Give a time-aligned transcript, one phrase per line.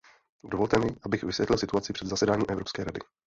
[0.43, 2.99] Dovolte mi, abych vysvětlil situaci před zasedáním Evropské rady.